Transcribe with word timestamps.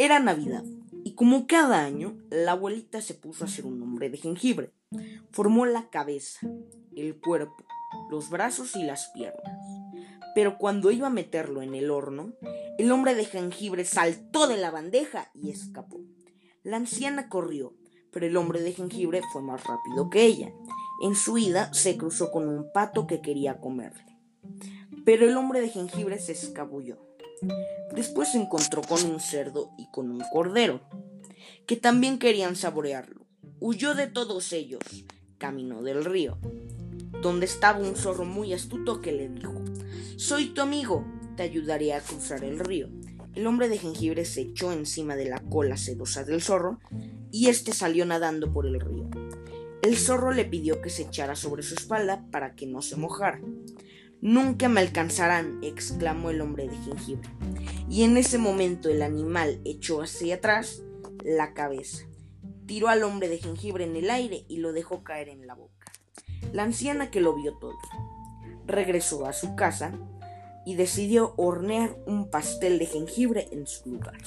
Era 0.00 0.20
Navidad, 0.20 0.62
y 1.02 1.14
como 1.14 1.48
cada 1.48 1.84
año, 1.84 2.16
la 2.30 2.52
abuelita 2.52 3.02
se 3.02 3.14
puso 3.14 3.42
a 3.42 3.48
hacer 3.48 3.66
un 3.66 3.82
hombre 3.82 4.10
de 4.10 4.16
jengibre. 4.16 4.70
Formó 5.32 5.66
la 5.66 5.90
cabeza, 5.90 6.46
el 6.94 7.18
cuerpo, 7.18 7.64
los 8.08 8.30
brazos 8.30 8.76
y 8.76 8.84
las 8.84 9.08
piernas. 9.08 9.60
Pero 10.36 10.56
cuando 10.56 10.92
iba 10.92 11.08
a 11.08 11.10
meterlo 11.10 11.62
en 11.62 11.74
el 11.74 11.90
horno, 11.90 12.32
el 12.78 12.92
hombre 12.92 13.16
de 13.16 13.24
jengibre 13.24 13.84
saltó 13.84 14.46
de 14.46 14.56
la 14.56 14.70
bandeja 14.70 15.32
y 15.34 15.50
escapó. 15.50 16.00
La 16.62 16.76
anciana 16.76 17.28
corrió, 17.28 17.74
pero 18.12 18.24
el 18.24 18.36
hombre 18.36 18.60
de 18.60 18.72
jengibre 18.72 19.20
fue 19.32 19.42
más 19.42 19.64
rápido 19.64 20.10
que 20.10 20.26
ella. 20.26 20.52
En 21.02 21.16
su 21.16 21.38
ida 21.38 21.74
se 21.74 21.96
cruzó 21.96 22.30
con 22.30 22.46
un 22.46 22.70
pato 22.72 23.08
que 23.08 23.20
quería 23.20 23.58
comerle. 23.58 24.16
Pero 25.04 25.26
el 25.26 25.36
hombre 25.36 25.60
de 25.60 25.70
jengibre 25.70 26.20
se 26.20 26.32
escabulló. 26.32 27.08
Después 27.94 28.32
se 28.32 28.38
encontró 28.38 28.82
con 28.82 29.04
un 29.04 29.20
cerdo 29.20 29.70
y 29.78 29.90
con 29.90 30.10
un 30.10 30.22
cordero, 30.32 30.80
que 31.66 31.76
también 31.76 32.18
querían 32.18 32.56
saborearlo. 32.56 33.26
Huyó 33.60 33.94
de 33.94 34.06
todos 34.06 34.52
ellos, 34.52 34.82
caminó 35.38 35.82
del 35.82 36.04
río, 36.04 36.38
donde 37.22 37.46
estaba 37.46 37.78
un 37.78 37.96
zorro 37.96 38.24
muy 38.24 38.52
astuto 38.52 39.00
que 39.00 39.12
le 39.12 39.28
dijo, 39.28 39.54
Soy 40.16 40.46
tu 40.50 40.60
amigo, 40.60 41.04
te 41.36 41.42
ayudaré 41.42 41.94
a 41.94 42.00
cruzar 42.00 42.44
el 42.44 42.58
río. 42.58 42.88
El 43.34 43.46
hombre 43.46 43.68
de 43.68 43.78
jengibre 43.78 44.24
se 44.24 44.40
echó 44.40 44.72
encima 44.72 45.14
de 45.14 45.28
la 45.28 45.38
cola 45.38 45.76
sedosa 45.76 46.24
del 46.24 46.42
zorro 46.42 46.80
y 47.30 47.48
éste 47.48 47.72
salió 47.72 48.04
nadando 48.04 48.52
por 48.52 48.66
el 48.66 48.80
río. 48.80 49.08
El 49.82 49.96
zorro 49.96 50.32
le 50.32 50.44
pidió 50.44 50.82
que 50.82 50.90
se 50.90 51.02
echara 51.02 51.36
sobre 51.36 51.62
su 51.62 51.74
espalda 51.74 52.26
para 52.32 52.56
que 52.56 52.66
no 52.66 52.82
se 52.82 52.96
mojara. 52.96 53.40
Nunca 54.20 54.68
me 54.68 54.80
alcanzarán, 54.80 55.60
exclamó 55.62 56.30
el 56.30 56.40
hombre 56.40 56.68
de 56.68 56.76
jengibre. 56.76 57.28
Y 57.88 58.02
en 58.02 58.16
ese 58.16 58.36
momento 58.38 58.88
el 58.88 59.02
animal 59.02 59.60
echó 59.64 60.02
hacia 60.02 60.36
atrás 60.36 60.82
la 61.24 61.54
cabeza, 61.54 62.04
tiró 62.66 62.88
al 62.88 63.04
hombre 63.04 63.28
de 63.28 63.38
jengibre 63.38 63.84
en 63.84 63.94
el 63.94 64.10
aire 64.10 64.44
y 64.48 64.58
lo 64.58 64.72
dejó 64.72 65.04
caer 65.04 65.28
en 65.28 65.46
la 65.46 65.54
boca. 65.54 65.92
La 66.52 66.64
anciana 66.64 67.10
que 67.10 67.20
lo 67.20 67.34
vio 67.34 67.54
todo, 67.58 67.78
regresó 68.66 69.26
a 69.26 69.32
su 69.32 69.54
casa 69.54 69.92
y 70.66 70.74
decidió 70.74 71.34
hornear 71.36 71.96
un 72.06 72.28
pastel 72.28 72.78
de 72.78 72.86
jengibre 72.86 73.48
en 73.52 73.66
su 73.66 73.90
lugar. 73.90 74.18